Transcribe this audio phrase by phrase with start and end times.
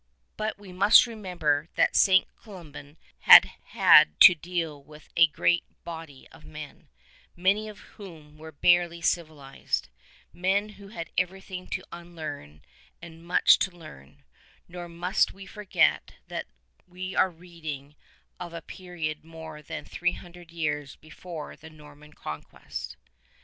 [0.35, 2.27] But we must remember that St.
[2.35, 6.89] Columban had had to deal with a great body of men,
[7.35, 9.89] many of whom were barely civilized;
[10.33, 12.63] men who had everything tO' unlearn
[12.99, 14.23] and much to learn;
[14.67, 16.47] nor must we forget that
[16.87, 17.95] we are reading
[18.39, 22.97] of a period more than three hundred years before the Norman Conquest.